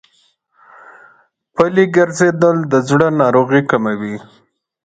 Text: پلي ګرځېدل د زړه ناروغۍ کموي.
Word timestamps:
پلي 1.55 1.85
ګرځېدل 1.95 2.57
د 2.71 2.73
زړه 2.89 3.07
ناروغۍ 3.21 3.61
کموي. 3.71 4.15